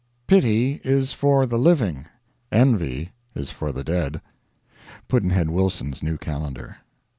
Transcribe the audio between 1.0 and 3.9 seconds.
for the living, Envy is for the